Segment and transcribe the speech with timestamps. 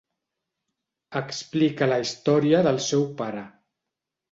[1.19, 3.47] Explica la història del seu pare.